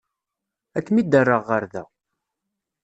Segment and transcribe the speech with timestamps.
[0.77, 1.83] Ad kem-id-rreɣ ɣer da.